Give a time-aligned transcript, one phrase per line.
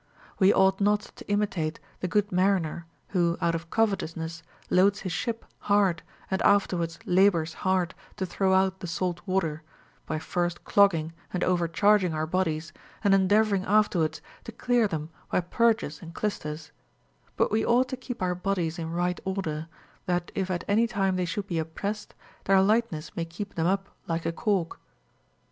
[0.39, 5.11] We ought not to imitate the good mariner λυΙιο out of cov etousness loads his
[5.11, 9.61] ship hard and afterwards labors hard to throw out the salt water,
[10.07, 15.39] by first clogging and over charging our bodies and endeavoring afterwards to clear them by
[15.39, 16.71] purges and clysters;
[17.37, 19.45] but we ought to keep our RULES FOR THE PRESERVATION OF HEALTH.
[19.45, 19.67] 261 bodies in right order,
[20.07, 22.15] that if at any time they should be oppressed,
[22.45, 24.79] their lightness may keep them up like a cork.